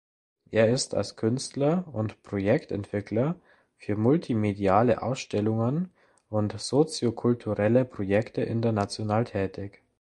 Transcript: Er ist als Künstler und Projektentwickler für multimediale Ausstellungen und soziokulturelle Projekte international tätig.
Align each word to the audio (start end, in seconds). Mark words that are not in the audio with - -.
Er 0.49 0.67
ist 0.67 0.95
als 0.95 1.15
Künstler 1.15 1.87
und 1.93 2.23
Projektentwickler 2.23 3.39
für 3.77 3.95
multimediale 3.95 5.03
Ausstellungen 5.03 5.91
und 6.27 6.59
soziokulturelle 6.59 7.85
Projekte 7.85 8.41
international 8.41 9.25
tätig. 9.25 9.83